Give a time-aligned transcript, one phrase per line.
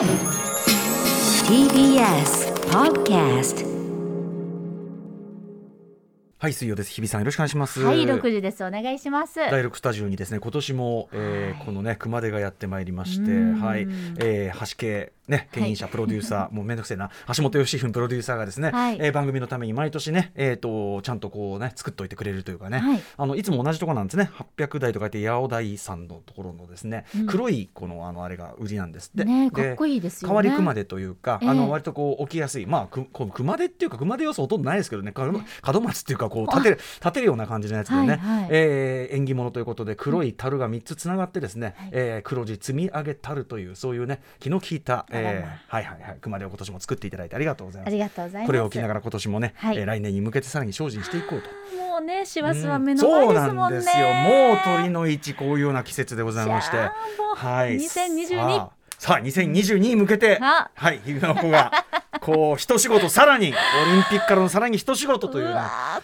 [0.00, 0.08] TBS
[2.70, 3.66] Podcast
[6.38, 6.90] はい水曜です。
[6.90, 7.82] 日比さんよろしくお願いします。
[7.82, 8.64] はい、六時です。
[8.64, 9.34] お願いします。
[9.34, 11.66] 第六スタジオにですね今年も、えーはい。
[11.66, 13.60] このね熊手がやってまいりましてうん。
[13.60, 13.82] はい、
[14.20, 17.10] えー、橋系ね牽引者プロデューサー、もうめんどくせえな。
[17.34, 18.98] 橋本義文プロデューサーがですね、はい。
[19.00, 23.02] えー番組のために毎年ねえっ、とちゃんとこうね作っといてくれるというかね、はい。
[23.16, 24.30] あのいつも同じところなんですね。
[24.56, 27.26] 800台とか言って八尾台さんのところのですね、うん。
[27.26, 29.24] 黒いこのあのあれが売りなんですって。
[29.24, 30.30] ね、でかっこいいですよね。
[30.30, 31.48] 変わり熊手というか、ええ。
[31.48, 35.12] あの割とこう置きやすい、まあ、くこう熊手っていうか熊手要素ほとんどないですけどね。
[35.12, 38.48] か門松っていうかこう立てる立てるような感じのやつでね、はいはい。
[38.50, 41.88] えー縁起物ということで黒い樽が3つつながってですね、はい。
[41.92, 47.98] えー黒字積み上げ樽というそういうね気の利いた、えあらまーはいはいはい熊手を今年も作っていただいてありがとうございますあり。
[47.98, 48.46] がとうございます。
[48.46, 51.48] これを着ながら今年もね、はいえー来年に向けてさらに精進していこうと。
[51.76, 53.56] もうね、師走はうん目の前そうですもんね。
[53.56, 54.06] なんですよ。
[54.14, 57.76] もう鳥の市こういうような季節でございまして、はい。
[57.76, 61.72] 2022さあさあ2022に向けて、あはい日比の子が
[62.20, 63.54] こう一仕事さらにオリン
[64.10, 65.54] ピックからのさらに一仕事という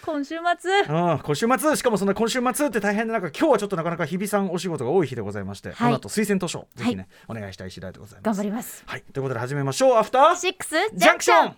[0.03, 0.71] 今週末。
[0.81, 8.25] うん、今週末しかもそんな今週末って大変な中今日はちょっとなかなか日比さんお仕事が多い日でございまして、この後推薦図書ぜひね、お願いしたい次第でございます。
[8.25, 8.83] 頑張ります。
[8.85, 9.03] はい。
[9.13, 9.97] ということで始めましょう。
[9.97, 11.55] アフターシックスジャンクション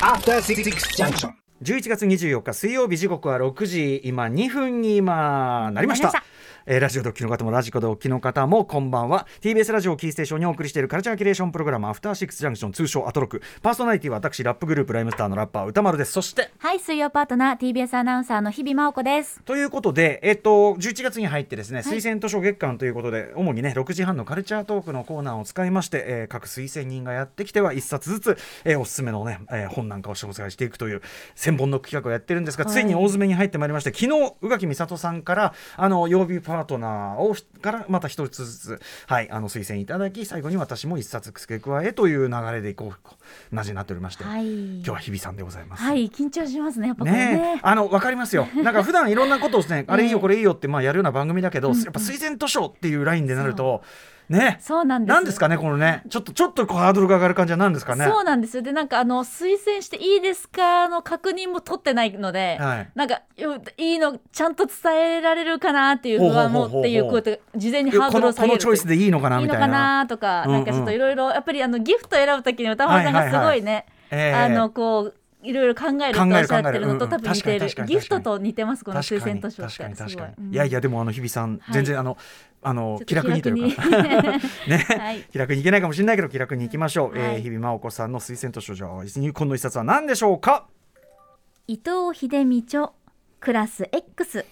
[0.00, 0.62] After Six
[0.96, 1.32] Junction.
[1.62, 6.08] 11月24日水曜日時刻は6時今2分に今なりました。
[6.08, 6.33] なりました
[6.66, 9.26] えーラジオドッキの方もラジコドッキの方もこんばんは。
[9.42, 16.12] TBS ラジオをキーステーションにお送りしているカルチャーキュレーションプログラムアフターシックスジャンクション通称アトロクパーソナリティは私ラップグループライムスターのラッパー歌丸です。
[16.12, 19.42] そしてはい、水曜パートナー TBS アナウンサーの日々真央子です。
[19.44, 21.98] ということで、えっと、11月に入ってですね、はい。
[21.98, 31.02] 推薦図書月間ということで、主にね、6時半のカルチャートークのコーナーを使いまして、えー各推薦人がやってきては、1冊ずつ、えーおすすめのね、えー本なんかを紹介していくという、
[31.36, 32.84] 1000本の企画をやってるんですが、はいつい。
[32.86, 44.76] に大詰めに入ってまいりまして、昨日、宇垣美里さんから、あの、曜日パートナーを、からまた一つずつ、はい、あの、推薦いただき、最後に私も1冊付け加えという流れでいこう、なじになっておりまして、はい。
[44.76, 45.82] 今日は日比さんでございます。
[45.82, 46.88] はい、緊張しますね。
[46.88, 47.60] やっぱねえね。
[47.62, 53.82] あの分かりますよ、なんか普段いろんなことをね、あれいいよ、これいいよってまあやるような番組だけど、うんうんやっぱ推薦図書っていうラインでなると、
[54.28, 55.14] ね、そうなんです。
[55.14, 58.06] なんですかね、このね、ちょっとちょっとハードルが上がる感じはなんですかね。
[58.06, 58.56] そうなんです。
[58.56, 58.62] よ。
[58.62, 62.90] で、なんかあの推薦していいですかの確認も取ってないので、はい。
[62.94, 69.66] なんかよいいのちゃんと伝えられるかなっていう不安もっていうこうやって事前にハードルを下げるというのチョイスでいいのかないみたいな。
[69.66, 70.52] いのかなとか、うんうん。
[70.54, 74.34] なんかちょっといろいろやっぱりあのギフト選ぶときに歌丸さんがすごいね、ええ。
[74.34, 75.14] あのこう
[75.44, 79.74] いろいろ考えるとおっしゃってるのと多分似てる、ギフトと似てますこの推薦図書って。
[79.74, 80.52] いかに、うん。
[80.54, 82.16] いやいやでもあの日比さん、はい全然あの
[82.64, 83.82] あの気楽にというか。
[84.66, 85.20] ね、 はい。
[85.30, 87.34] 気楽にいけないかもしれないけど気楽にいきましょう、はい。
[87.34, 90.66] えー日比真央子さんの推薦図書じゃあ入魂の一冊は何でしょうか？
[91.66, 92.90] 伊藤秀美著
[93.40, 94.44] クラス X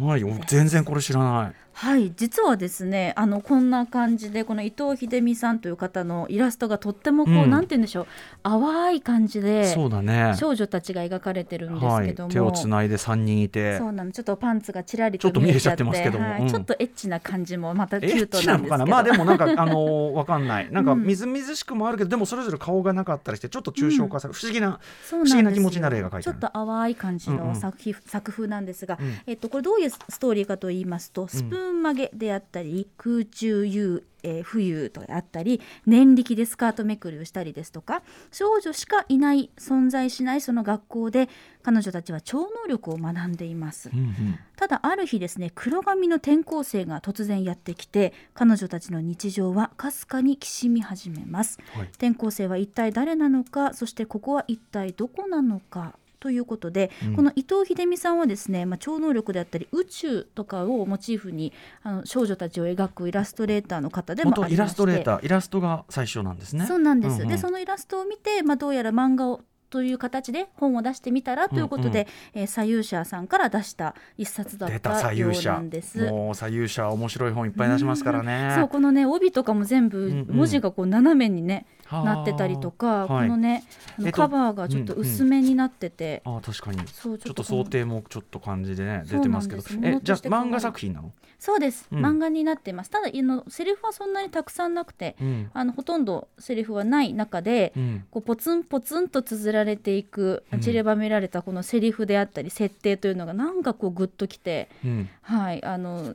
[0.00, 0.24] はい。
[0.24, 7.50] お全然これ知らないはい実はですねあのこんな感じでこの伊藤秀美さんという方のイラストがとってもこう、うん。
[7.50, 8.06] なんて言うんでしょう
[8.44, 10.34] 淡い感じでそうだね。
[10.38, 13.76] 少女たちが描かれてるんですはいけども、手をつないで3人いて。
[13.78, 16.24] そうなのちょっとパンツがちらりとちょっと見えちゃってますけども。
[16.24, 16.30] うん。
[16.32, 18.78] はいちょっとエッチな感じもまたキュートチなんですけど。
[18.78, 20.70] なまあでもなんかあのーわかんない。
[20.70, 21.02] なんかうん。
[21.02, 26.38] みずみずしくもあるけどでもそれぞれ顔がなかったりしてちょっと抽象化される、不思議な不思議な気持ちになる絵が描いてある。
[26.38, 27.48] ちょっと淡い感じうんうん。
[27.48, 29.18] の作品、作風なんですが、うん。
[29.26, 38.02] えっと、これどういうストーリーかと言いますとスプーン曲げであったり、空中遊えー浮遊とあったり念力でスカートめくりをしたりですとか
[38.32, 41.28] 少女しかいない存在しないその学校で
[41.62, 43.90] 彼女たちは超能力を学んでいます。
[43.92, 44.38] うんうん。
[44.56, 51.58] ただある日ですね黒髪の転校生が突然やってきて彼女たちの日常はかすかにきしみ始めます。
[51.74, 51.86] はい。
[51.88, 57.16] 転校生は一体誰なのかそしてここは一体どこなのかということで、うん。
[57.16, 61.52] この伊藤秀美さんはですね、まあ、超能力であったり宇宙とかをモチーフに
[61.82, 64.54] あの少女たちを描くイラストレーターの方でもありまして。
[64.54, 66.64] 元イラストレーターイラストが最初なんですね。
[66.64, 67.28] そうなんです、うんうん。
[67.28, 76.10] でそのイラストを見て、まあ、どうやら漫画をという形で本を出してみたらということで、えー左右者さんから出した一冊だっ出たたよう左右者なんです。
[76.10, 78.54] もう左右者面白い本いっぱい出しますからね。
[78.56, 80.26] そうこのね帯とかも全うん部うん。
[80.28, 83.64] 文字がこう斜めにね、はあなってたりとか、はいこのね
[83.98, 86.78] あのえっとカバーがちょっと薄めになってて、あ確かに。
[86.88, 89.62] そうちょっと想定もちょっと感じでね出てますけど。
[89.82, 91.12] えじゃ漫画作品なの？
[91.38, 92.04] そうです、うん。
[92.04, 92.90] 漫画になってます。
[92.90, 95.50] ただあのセリフはそんなにたくさんなくてうん。
[95.52, 98.04] あのほとんどセリフはない中で、うん。
[98.10, 100.60] こうポツンポツンと綴られていくうん。
[100.60, 105.08] 散りばめられたこのセリフであったり設定というのがなんかこうグッときて、うん。
[105.22, 106.14] はい、あの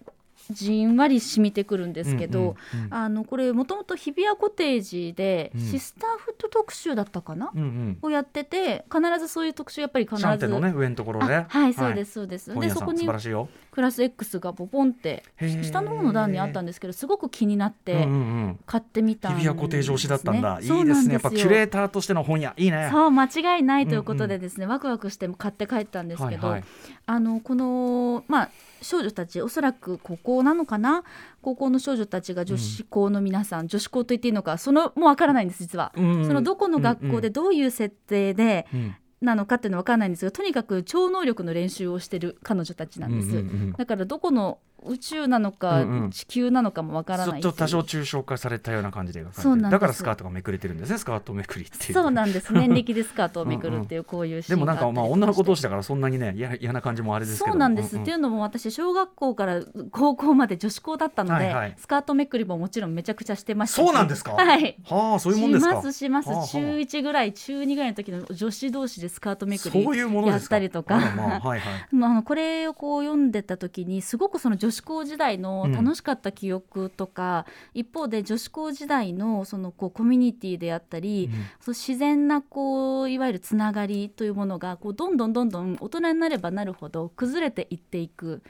[0.50, 2.94] じんわり染みてくるんですけど、うんうんうん。
[2.94, 5.62] あのこれもともと日比谷コテージでうん。
[5.62, 7.98] シスターフット特集だったかな、うんうん。
[8.01, 11.36] をやってて必ずそういう特集やっぱり必ずシャンテのね上のところね。
[11.36, 15.24] あはいそうですそうです、本屋さん素でそこにククラス X がポポンって
[15.63, 18.12] 下の方の段にあったんですけどすごく気になってうんうんう
[18.48, 18.60] ん。
[18.66, 19.51] 買ってみたんです、ね。
[19.51, 20.60] 日比谷固定上司だったんだ。
[20.62, 21.13] いいですね。
[21.13, 22.54] やっぱキュレーターとしての本屋。
[22.57, 22.90] いいね。
[22.92, 26.63] そう間違いないということでですね、ワクワクして買って帰ったんですけど、はいはい。
[27.06, 28.50] あのこのまあ
[28.81, 31.03] 少女たちおそらく高校なのかな？
[31.41, 36.25] 高校の少女たちが女子校の皆さん、女子校と言っていいのかそのもうわからないんです実は、うんうん。
[36.25, 38.95] そのどこの学校でどういう設定で、うん。
[39.21, 43.71] なのかっていうのは分からないんですがとにかく超能力の練習をしてる彼女たちなんです、うんうんうん。
[43.73, 46.11] だからどこの宇宙なのか、うんうん。
[46.11, 50.97] 地球なのかも分からないちょっと多少抽象化されたような感じでそうなんだからスカートがめくれてるんですね。
[50.97, 51.93] スカートめくりっていう。
[51.93, 52.53] そうなんです。
[52.53, 58.01] 年歴でスカートをめくるっていうこういうシーンでもなんかまあ女の子同士だからそんなにね嫌嫌な感じもあれですけどそうなんです、んん。
[58.03, 59.61] っていうのも私小学校から
[59.91, 61.75] 高校まで女子校だったので、はいはい。
[61.77, 63.85] スカートめくりももちろんめちゃくちゃしてましたし。
[63.85, 64.33] そうなんですか？
[64.33, 64.75] はい。
[64.85, 65.71] はあそういうもんですか？
[65.71, 70.55] しますします、中1ぐらい中2ぐらいの時の女子同士でスカートめくりそういうものやっですか？
[70.55, 70.97] たりとか。
[70.97, 71.87] あらまあはいはい。
[71.95, 81.39] まああのこれをこう読んでた時にすごくその女子校時代の楽しかった記憶とか、一方で女子校時代のそのこうコミュニティであったり、うん。
[81.62, 88.42] そう自然なこういわゆるつながりというものがこうどんどんどんどん大人になればなるほど崩れていっていく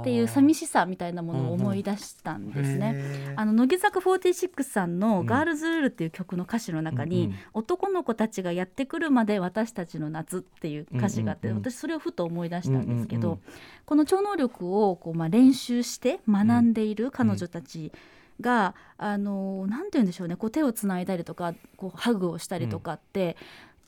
[0.00, 2.92] っていう寂ししさみたいなものを思い出したんですね。
[2.92, 5.26] ねあの乃木坂46さんの「うん。
[5.26, 7.36] ガールズルール」っていう曲の歌詞の中に、うんうん。
[7.52, 11.70] 男の子たちがやってくるまで私たちの夏っていう歌詞があって、うんうんうん。
[11.70, 13.54] 私それをふと思い出したんですけど、うんうんうん。
[13.84, 17.92] この超能力をこう、まあ、練習して学んでいる彼女たち
[18.40, 20.36] が、あのなんて言うんでしょうね。
[20.36, 23.36] こう手をつないだりとかこうハグをしたりとかって、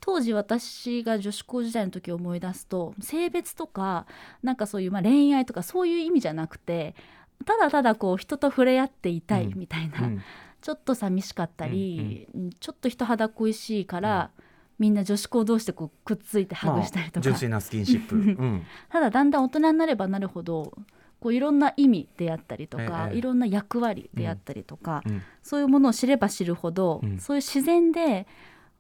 [0.01, 4.07] 当時私が女子校時代の時を思い出すと性別とか
[4.43, 6.95] なんかそういうまあ恋愛とかそういう意味じゃなくて
[7.45, 10.23] ただただこう人と触れ合っていたいみたいな、うん。
[10.63, 14.31] ちょっと寂しかったり、うんちょっと人肌恋しいから、
[14.79, 18.17] みんな女子校同士でこうくっついてハグしたりとか、まあ純粋なスキンシップ。
[18.17, 18.67] うん。
[18.91, 20.77] ただだんだん大人になればなるほど
[21.21, 27.19] こういろんな意味であったりとか、ええいろんな役割であったりとか、うんそういうものを知れば知るほど、うん。
[27.19, 28.27] そういう自然で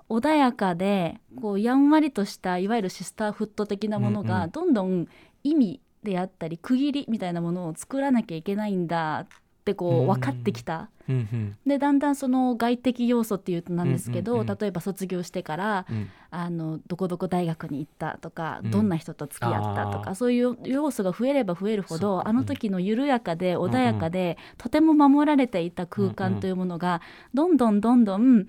[0.09, 5.09] 穏やかでこうやんわりとしたいわゆるシスターフット的なものがどんどん
[5.43, 9.27] 意味であったり区切りみたいなものを作らなきゃいけないんだっ
[9.67, 10.05] てこうん。
[10.05, 10.89] う分かってきた。
[11.09, 11.57] うんうん。
[11.67, 14.59] でだんだんその外的要素っていうとなんですけど、うんうんうん。
[14.59, 16.09] 例えば卒業してからうん。
[16.31, 18.71] あのどこどこ大学に行ったとか、うん。
[18.71, 27.01] どんな人と付き合ったとかそういう要素が増えれば増えるほどあの時の緩やかで穏やかで、とても守られていた空間というものが
[27.35, 28.47] どんどんどんどん、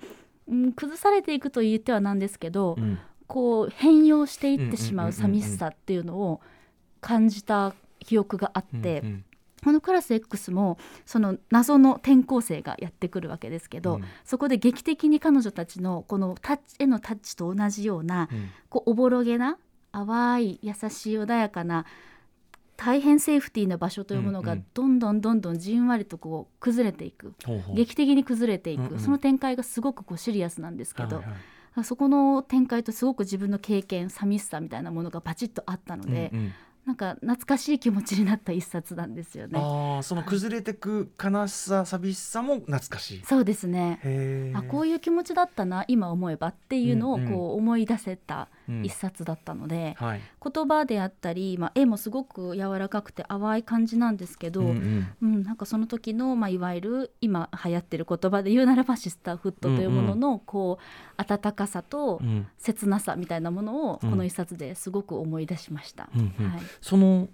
[0.48, 2.98] うん、崩されていくと言ってはなんですけど、うん。
[3.26, 5.40] こう変容していってしまううんうんうんうん。
[5.40, 6.40] 寂しさっていうのを
[7.00, 9.00] 感じた記憶があって。
[9.00, 9.24] うん
[9.64, 14.04] このクラス X もその謎の転校生がやってくるわけですけど、うん。
[14.24, 18.50] そこで劇的に彼女たちのこのタッチ絵のタッチと同じようなうん。
[18.68, 19.58] こうおぼろげな
[19.92, 21.86] 淡い優しい穏やかな
[22.76, 27.76] 大変セーフティーな場所というものがどんどんどんどんじんわりとこう崩れていく、ほうほう。
[27.76, 28.98] 劇的に崩れていく、うんうん。
[29.00, 31.32] その展開がすごくこうシリアスなんですけど、はいは
[31.82, 31.84] い。
[31.84, 36.52] そこの展開とすごく自分の経験寂しさみたいなものがバチッとあったので、うんうん
[36.88, 39.60] なんか懐かしい気持ちになった一冊なんですよね。
[39.60, 44.00] ああその崩れてく悲しさ寂しさも懐かしいそうですね。
[44.04, 50.20] へあこういう気持ちだったな今思えばっていうのをこう思い出せたうん一冊だったので、はい。
[50.52, 54.76] 言葉であったり、まあ、絵もすごく柔らかくて淡い感じなんですけど、ううん。
[54.76, 62.46] んうんなんかその時の、まあ、いわゆる今流行ってる言葉で言うならばシスターフットというものの、こう温かさとうん。
[62.58, 64.10] 切なさみたいなものをうん。
[64.10, 66.08] この一冊ですごく思い出しました。
[66.14, 66.50] うんうん。
[66.50, 66.60] はい。
[66.80, 67.28] その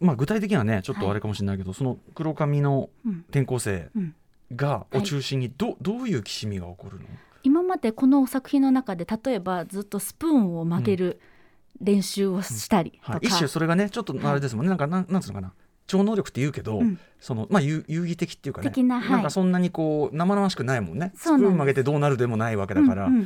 [0.00, 3.24] まあ具体的にはねちょっとあれかもしれないけど、その黒髪のうん。
[3.30, 4.14] 転校生うん。
[4.54, 7.06] がを中心にど,、どういうきしみが起こるの？
[7.46, 11.20] 今までこの作品の中で例えばずっとスプーンを曲げる
[11.80, 15.52] 練習をしたりとか、はい、一種それがねちょっとあれですもんね、なんかなんなんつうのかな。
[15.86, 16.98] 超能力って言うけど、うん。
[17.20, 18.68] そのまあ遊遊戯的っていうかね。
[18.68, 19.20] 的なはい。
[19.20, 21.12] んかそんなにこう生々しくないもんね。
[21.14, 23.22] スプーン曲げてどうなるでもないわけだから、うんうん。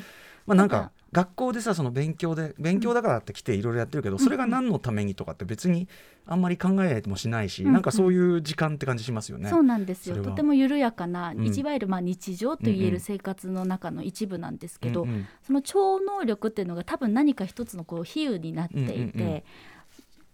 [0.46, 5.88] まあなんか学校でさその勉強で勉強だからって来ていろいろやってるけど、それが何のためにとかって別に
[6.26, 7.68] あんまり考えもしないし、うん。
[7.68, 9.50] うんなんかそういう時間って感じしますよね。
[9.50, 10.22] そうなんですよ。
[10.22, 11.46] とても緩やかな、うん。
[11.46, 15.26] いわゆるまあ日常といえる生活の中の一部なんですけど、うんうん。
[15.42, 19.42] その超能力っていうのが多分何か一つのこう比喩になっていて、うんうんうん。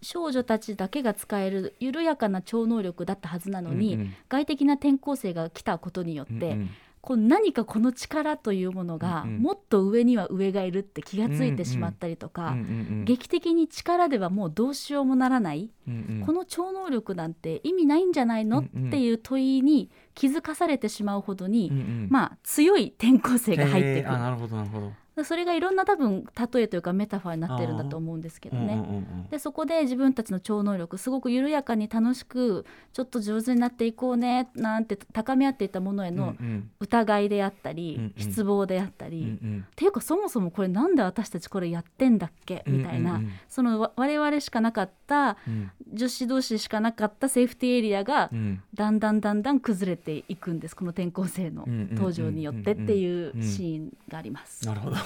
[0.03, 4.15] 少女たちだけが使える緩やかな超能力だったはずなのに、うんうん。
[4.29, 6.71] 外的な転校生が来たことによって、うんうん
[7.07, 9.43] こう何かこの力というものが、うんうん。
[9.43, 12.63] もっと上には上がいるって気がついてしまったりとか、うんうんう
[13.03, 16.27] ん劇的に力ではもうどうしようもならない、うんうん。
[16.27, 22.09] この超能力なんて意味ないんじゃないの、うんうんっていう問いに気づかされてしまうほどに、うんうん。
[22.11, 24.93] まあ強い転校生が入ってくる、なるほどなるほど
[25.25, 28.75] それがいろんな多分例えというかメタファーになってるんだと思うんですけどね。
[28.75, 36.71] うんうんうんでそこで自分たちの超能力すごく緩やかに楽しくちょっと上手になっていこうねなんて高め合っていたものへうんのうん。
[36.81, 38.13] 疑いであったり、うんうん。
[38.17, 39.67] 失望であったり、うんうん。
[39.67, 42.63] っていうかそもそもこれなんで私たちこれやってんだっけ？
[42.67, 43.17] みたいな、うん。
[43.17, 45.71] うんうんそのわ我々しかなかったうん。
[45.93, 48.63] 女子同士しかなかったセーフティーエリアがうん。
[48.75, 54.65] だんだんだんだん崩れていくんですこの転校生のうんうんうんうん登場によってっていうシーンがあります。
[54.67, 54.97] なるほど。
[54.97, 55.06] うん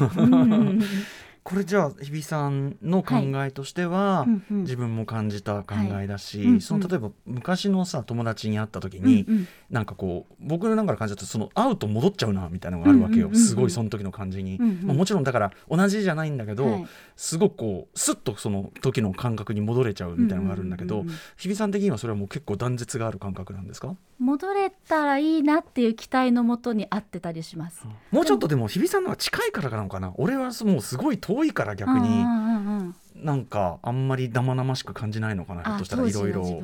[1.42, 4.61] これじゃあ日比さんの考えとしては、うんうん。
[4.62, 6.47] 自分も感じた考えだし、はい。
[6.47, 6.61] うんうん。
[6.61, 9.49] その例えば昔のさ友達に会った時に、うんうん。
[9.71, 13.49] なんかこう僕の中で感じだとその会うと戻っちゃうなみたいなのがあるわけよ、うんうんうんうん。
[13.49, 14.80] すごいその時の感じに、うんうん。
[14.85, 21.19] まあ、もちろんだから同じじゃないんだけど、はいすごくこうスッとその時の感覚に戻れちゃうみたいなのがあるんだけど、うんうんうんうん。
[21.37, 27.85] 日比さん的にはそれはもう結構断絶がある感覚なんですか、戻れたらいいなっていう期待のもとに合ってたりします。
[28.11, 30.12] もうちょっとでも日比さんの方が近いからなのかな。
[30.17, 32.09] 俺はもうすごい遠いから逆に。
[32.09, 32.95] うんうんうんうん。
[33.25, 36.62] なんかあんまり生々しく感じないのかなあひょっとしたらいろいろ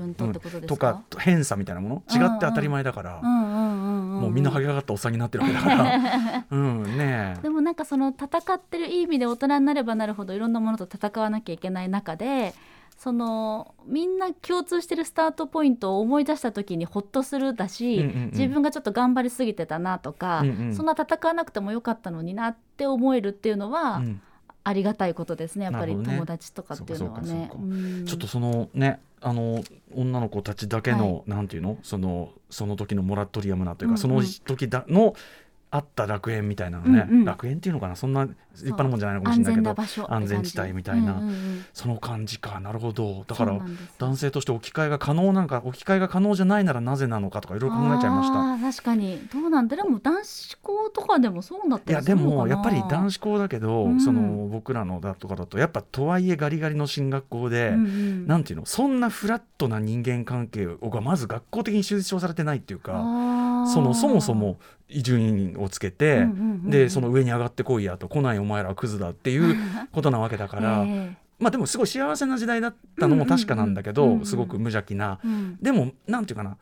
[0.66, 1.02] とか？
[1.18, 2.02] 偏差みたいなもの？
[2.10, 6.44] 違って当たり前だから、うんうんうんうんもうみんなはげ上がったおっさんになってるわけだから。
[6.50, 7.42] うんねえ。
[7.42, 12.54] でもなんかその戦ってるいい意味で大人になればなるほどいろんなものと戦わなきゃいけない中で
[12.96, 18.30] そのみんな共通してるスタートポイントを思い出した時にホッとするだし、うんうんうん。
[18.30, 20.74] 自分がちょっと頑張りすぎてたなとか、うんうん。
[20.74, 24.20] そんな戦わなくてもよかったのになって思えるっていうのは、うん。
[24.64, 27.26] ありがたいことですねやっぱり友達とかっていうのはね。
[27.28, 27.54] そうかそうか。
[27.56, 28.04] うん。
[28.04, 29.62] ちょっとそのねあの
[29.94, 31.78] 女の子たちだけの、なんていうの？
[31.82, 34.24] そのその時のモラトリアムなというか、うんうん。
[34.24, 35.14] その時だの
[35.70, 37.25] あった楽園みたいなのね、うんうん。
[37.25, 37.96] 楽園っていうのかな。
[37.96, 40.73] そんな立派なもんじゃないのかもし安れないけど全な場所安全地帯。
[40.73, 41.64] みたいな、うんうんうん。
[41.75, 42.61] その感じか。
[42.61, 43.25] なるほど。
[43.26, 43.61] だから
[43.99, 48.73] 男性として置き換えが可能なんか置き換えが可能じゃないならなぜなのかとかいろいろ考えちゃいました。
[48.73, 49.26] 確かに。
[49.32, 58.26] どうなんだでも男子校とかでもそうなったいやでもやっぱり男子校だけど、うんその僕らのだとかだとやっぱとはいえガリガリの進学校で、うんうん。
[58.26, 58.66] なんていうの？
[58.66, 62.92] そんなフラットな人間関係がまず学校的に推奨されてないっていうか
[63.66, 64.58] そのそもそも
[64.88, 69.56] 順位をつけて、うんうんうんうんでその上に上がってこいやと来ないお前らはクズだっていう
[69.92, 74.26] ことなわけだから、 えまあでもすごい幸せな時代だったのも確かなんだけど、うんうんうんうん。
[74.26, 75.20] すごく無邪気な。
[75.25, 75.58] えうん。
[75.60, 76.56] でもなんていうかな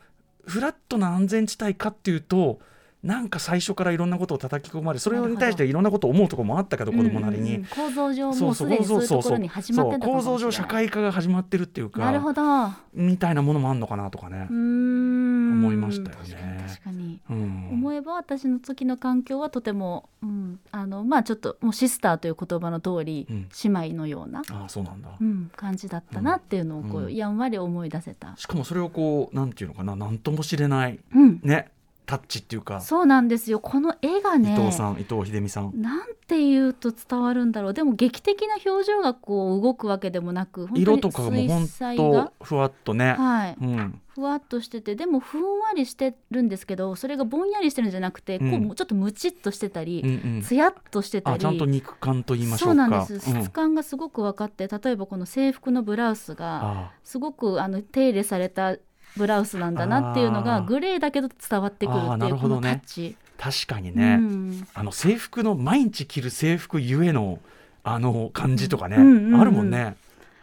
[0.46, 2.60] フラットな安全地帯かっていうと
[3.04, 7.66] なんか最初からいろんなことを叩き込まれそれに対していろんなことを思うところもあったけど子供なりに、うんうんうん。
[7.66, 12.42] 構造上もうすでにそういうところに始まってた構造上社会化が始まってるっていうかなるほど。
[12.64, 14.48] うみたいなものもあんのかなとかね。
[14.50, 15.23] ー、ん
[15.84, 16.64] ましたよね。
[16.66, 17.68] 確かにうん。
[17.72, 23.48] 思えば私の時の環境はとても、うん、あのまあちょっともうシスターという言葉の通り、うん。
[23.64, 27.14] 姉妹のような、ああそうなんだ、うん、感じだったなっていうのをこう、うん。
[27.14, 31.70] やんわり思い出せた、しかもそれをこうなんていうのかななんとも知れないうん、ね
[32.06, 33.60] タッチっていうか、そうなんですよ。
[33.60, 35.72] この絵がね伊藤さん伊藤秀美さん。
[35.74, 37.74] なんて言うと伝わるんだろう。
[37.74, 43.56] でも劇的な表情がこう動くわけでもなく色とかがもうほん水彩がとふわっとね、はい。
[43.60, 50.42] うん、ふわっとしててでもふんわりしてるんですけどそれがぼんやりしてるんじゃなくて、こううんもうちょっとムチっとしてたり、うんうん。
[50.42, 51.36] つやっとしてたり。
[51.36, 53.20] あちゃんと肉感と言いましょそううかなんです。
[53.20, 56.90] 質感がすごく分かって、例えばこの制服のブラウスがあ。
[57.02, 58.76] すごくあの手入れされた
[59.16, 63.16] ブラウスなんだなっていうのがグレーだけど伝わってくるっていうこのタッチ。
[63.36, 64.66] 確かにね、うん。
[64.74, 67.40] あの制服の毎日着る制服ゆえの
[67.82, 69.00] あの感じとかね、あ
[69.44, 69.96] るもんね。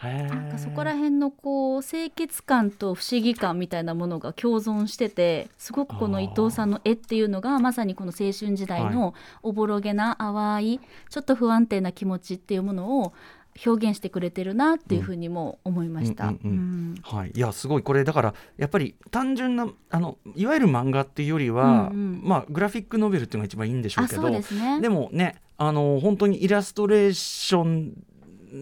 [0.03, 9.13] なんかそこら辺のこう清潔感と不思議感みたいなものが共存しててすごくこの伊藤さんの絵っていうのがまさにこの青春時代の
[9.43, 13.13] おぼろげな淡いちょっと不安定な気持ちっていうものを
[13.65, 16.33] 表現してくれてるなっていうふうにも思いました。
[17.03, 17.83] はい、いやすごい。
[17.83, 22.21] これだからやっぱり単純なあのいわゆる漫画っていうよりは、うんうん。
[22.23, 24.41] まあグラフィックノベルっていうのが一番いいんでしょうあけどね。
[24.81, 27.93] でもねあの本当にイラストレーション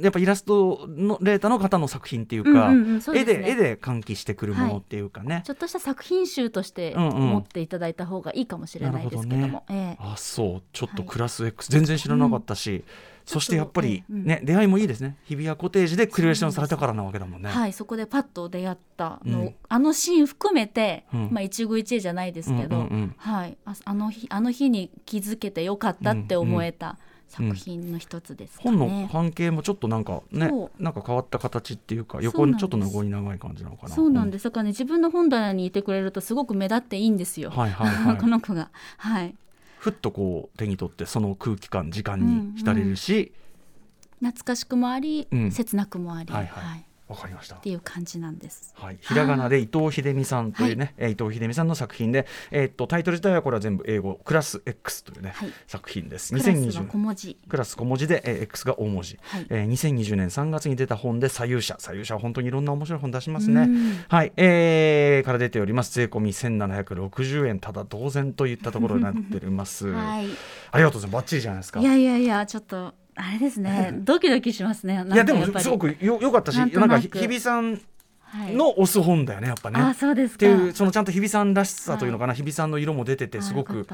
[0.02, 2.72] やっぱイラストのレーターの方の作品っていうか、
[3.16, 9.98] 絵で絵で喚起してくるものっていうかね、ちょっとした作品集として持っていただいた方がいいかもしれないですけども、ええ。
[10.00, 10.64] あそう。
[10.74, 11.08] ちょっとはい。
[11.08, 12.84] クラス X、全然知らなかったし、
[13.34, 15.16] そしてやっぱりちょっとね、出会いもいいですね。
[15.24, 17.50] 日比谷コテージでクリエーションされたからなわけだもんね。
[17.50, 19.56] はい、そこでパッと出会ったの、うん。
[19.68, 21.30] あのシーン含めて、うん。
[21.32, 23.16] まあ一期一会じゃないですけど、うんうんうん。
[23.18, 28.78] はい、ああの日あの日に気づけてよかったって思えた作品の一つですかね。
[28.78, 33.96] 本の関係もちょっとなんかねそなんか変わった形っていうか横にちょっと横に長い感じなのかな。
[33.96, 34.46] そうなんですす。
[34.46, 37.52] だからね自分の本棚にいてくれるとすごく目立っていいんですよ。
[37.52, 38.18] はいはいはい。
[38.20, 39.36] この子が、はい、
[39.80, 43.32] ふっとこう手に取ってその空気感時間に浸れるし、
[44.20, 45.52] 懐かしくもあり、うん。
[45.52, 46.48] 切なくもあり、はい。
[46.48, 47.56] はいわかりました。
[47.56, 48.74] っていう感じなんです。
[48.78, 55.50] はい、ひらがなで伊藤秀美さんというね、えー伊藤秀美さんの作品で、えーっとタイトル自体はこれは全部英語クラス X というね、はい。
[55.66, 56.32] 作品です。
[56.32, 57.38] クラスは2020小文字。
[57.50, 59.48] クラス小文字で、えー X が大文字、はい。
[59.50, 61.76] えー2020年3月に出た本で左右者。
[61.80, 63.62] 左右者は本当にいろんな面白い本出しますね。
[63.62, 64.06] うん。
[64.08, 65.94] はい、えーから出ております。
[65.94, 70.28] 税込み1760円ただ同然といったところになっております、 はい。
[70.72, 71.14] ありがとうございます。
[71.14, 71.80] バッチリじゃないですか。
[71.80, 73.92] いやいやいやちょっとあれですね。
[74.02, 75.04] ドキドキしますね。
[75.12, 77.80] いやでもすごくよよかったしなんかひ日比さん
[78.22, 78.54] はい。
[78.56, 79.80] の押す本だよねやっぱね。
[79.82, 80.36] あそうですか。
[80.36, 83.88] っていうそのちゃんと日比さんらしさというのかな、日比さんの色も出ててすごあく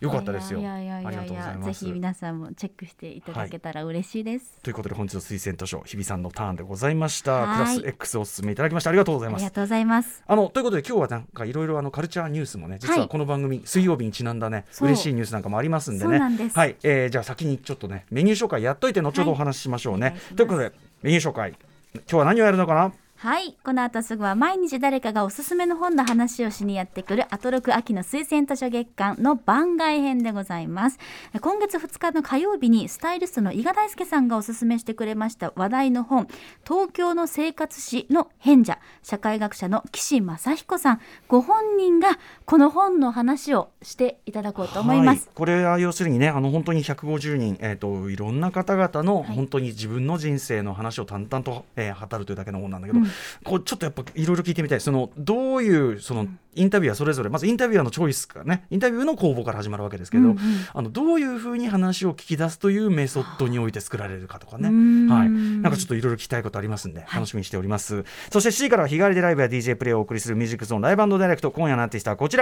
[0.00, 1.80] よかった良かったですよありがとうございます。
[1.80, 4.58] ぜひ皆さんもチェックしていただけたら嬉しいです。
[4.62, 7.32] ということで本日の推薦図書日比さんのターンでございました。
[7.32, 7.76] はい。
[7.76, 9.42] クラス X をお勧めいただきましてありがとうございます。
[9.42, 10.22] ありがとうございます。
[10.26, 16.18] あのということで今日はなんかいろいろあのカルチャーニュースもね実はこの番組、水曜日にちなんだね嬉しいニュースなんかもありますんでね。
[16.18, 21.54] はい、えーじゃあ先にちょっとねメニュー紹介やっといて後ほどお話ししましょうね、ということでメニュー紹介。
[21.94, 22.92] 今日は何をやるのかな？
[23.20, 31.00] はいこの後すぐは毎日誰かがおすすめの本の話をしにやってくるアトロク秋の推薦図書月間の番外編でございます。
[31.40, 36.28] 今月2日の火曜日にスタイリストの伊賀大輔さんがおすすめしてくれました話題の本
[36.64, 41.00] 東京の生活史の変者社会学者の岸正彦さん。
[41.26, 49.36] ご本人がこの本の話をしていただこうと思います、はい、これは要するにねあの本当に150人、えー、といろんな方々のはい。
[49.36, 53.00] 本当に自分の人生の話を淡々と、えー語るというだけの本なんだけど、
[53.44, 54.80] こうちょっとやっぱいろいろ聞いてみたい。
[54.80, 60.38] そのどういうそのインタビュアーそれぞれまずインタビュアーのチョイスからねインタビューの公募から始まるわけですけど、うんうん。
[60.72, 64.68] あのどういうふうに話を聞き出すというメソッドにおいて作られるかとかね、
[65.12, 72.37] はい、なんかちょっといろいろ聞きたいことありますんで楽しみにしております、そして7時からは日替わりでライブや DJ プレイをお送りするミュージックゾーンライブダイレクト今夜のアーティストはこちら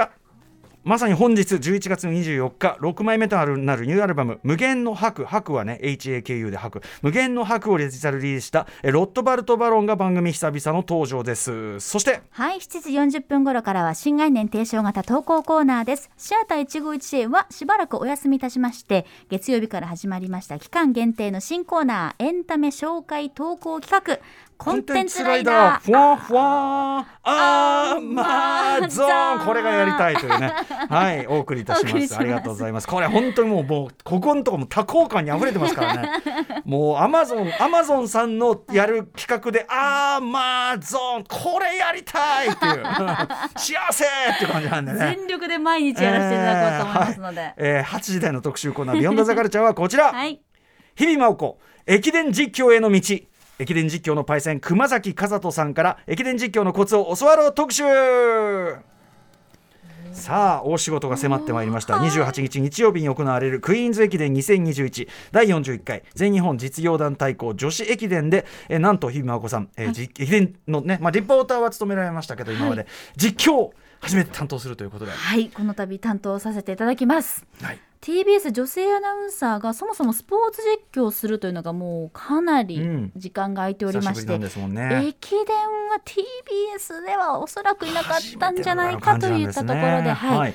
[0.86, 6.80] まさに本日11月24日6枚目となるニューアルバム「無限の白」白はね HAKU で白。
[7.02, 11.80] 無限の白をデジタルリリースしたえロットバルト・バロンが番組久々の登場です。
[11.80, 12.20] そして。
[12.30, 16.08] はい、7時40分頃からは新概念提唱型投稿コーナーです。
[16.16, 24.20] シアター151はしばらくお休みいたしまして、月曜日から始まりました期間限定の新コーナー、エンタメ紹介投稿企画、
[24.58, 25.80] コンテンツライダー。
[25.80, 29.46] ふわふわアーマーゾーン。
[29.46, 30.52] これがやりたいというね。
[30.88, 31.26] はい。
[31.28, 32.16] お送りいたします。
[32.16, 32.88] ありがとうございます。
[32.88, 36.10] これ本当にもうもうここのとこも多幸感に溢れてますからね。
[36.64, 41.24] もうアマゾンアマゾンさんのやる企画でアーマーゾーン。
[41.24, 42.84] これやりたいっていう。
[43.56, 44.98] 幸せっていう感じなんでね。
[44.98, 47.40] 全力で毎日やらせていただこうと思いますので。
[47.40, 50.40] はいえー8時台の特集コーナー「ビヨンドザカルチャーはこちら、はい。
[50.96, 53.00] 日々真央子駅伝実況への道
[53.58, 57.82] 駅伝実況のパイセン熊崎和人さんから駅伝実況のコツを教わろう特集。
[60.12, 61.96] さあ大仕事が迫ってまいりました。
[61.96, 77.44] 28日日曜日に行われるクイーンズ駅伝2021第41回全日本実業団対抗女子駅伝でえなんと日々真央子さん、えーじ駅伝のね、まあ、リポーターは務められましたけど今まで、実況を初めて担当するということで、はい、この度担当させていただきます。
[77.60, 83.12] はい、TBS 女性アナウンサーがそもそもスポーツ実況をするというのがもうかなりうん。
[83.16, 84.32] 時間が空いておりまして。
[84.32, 90.54] 駅伝は TBS ではおそらくいなかったんじゃないかといったところで、はい、うん、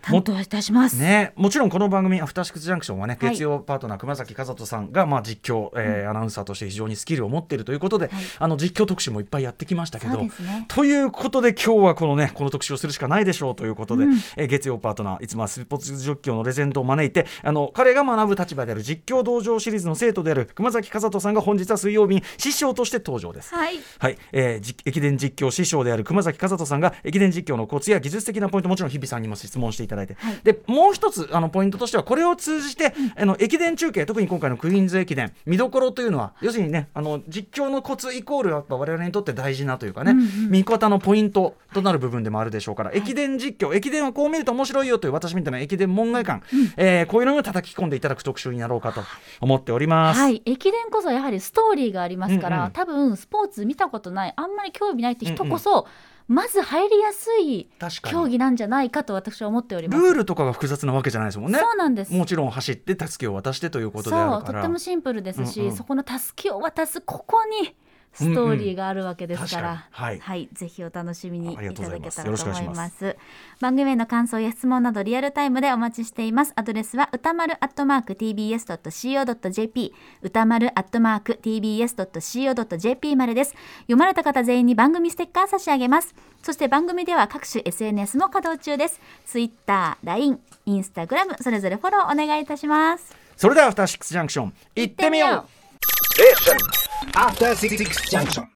[0.00, 0.96] 担当いたします。
[0.96, 10.30] ね、もちろんこの番組「アフターシックスジャンクション」はね、はい月曜パートナー熊崎和人さんが、まあ、実況、えーアナウンサーとして非常にスキルを持っているということで、はいあの実況特集もいっぱいやってきましたけどね。
[10.68, 23.54] ということで今日はこのねこの特集をするしかないでしょうということで、うんえー月曜パートナーいつもはスポーツ実況のレジェンドを招いてあの彼が学ぶ立場である実況道場シリーズの生徒である熊崎和人さんが本日は水曜日に師匠として登場です。
[23.54, 23.78] はい。
[23.98, 30.40] はい、えーじ駅伝実況師匠である熊崎和人さんが駅伝実況のコツや技術的なポイントもちろん日比さんにも質問していただいて、はい。
[30.42, 40.50] でもう一つあのポイントとしてはこれを通じて、あの駅伝中継特に今回のクイーンズ駅伝見どころというのは要するにねあの実況のコツイコールやっぱ我々にとって大事なというかね、うんうん。
[40.50, 46.42] 見方のポイントとなる部分でもあるでしょうから、駅伝実況駅伝はこう見ると面白いよという私みたいな駅伝門外観、
[46.76, 49.00] えーこういうのを叩き込んでいただく特集になろうかと
[49.40, 50.20] 思っております。
[50.20, 52.72] はい、駅伝こそやはりストーリーがありますから、うんうん。
[52.72, 55.86] 多分スポーツ見たことないあんまり興味ないって人こそ、
[56.28, 57.68] まず入りやすい
[58.02, 60.10] 競技なんじゃないかと私は思っておりルます。
[60.10, 61.58] ールとかが複雑なわけじゃないですもんね。
[61.58, 62.12] そうなんです。
[62.12, 67.74] もちろん走ってたすきを渡してということであそうとってもシンプルですし、うんうんそこのたすきを渡すここに
[68.16, 69.78] ストーリーがあるわけですから、うんうん。
[69.78, 70.20] 確かに。
[70.20, 70.48] はい。
[70.52, 73.16] ぜひお楽しみにいただけたらと思いまます。
[73.60, 76.52] 番組への感想や質問などリアルタイムでお待ちしています。
[76.56, 83.54] アドレスは歌丸アットマーク tbs.co.jp 歌丸アットマーク tbs.co.jp までです。
[83.80, 86.14] 読まれた方全員に番組ステッカー差し上げます。
[86.42, 89.00] そして番組では各種 SNS も稼働中です。
[89.26, 93.14] Twitter、LINE、Instagram それぞれフォローお願いいたします。
[93.36, 98.44] それではアフターシックスジャンクション行ってみよう After Six Junction.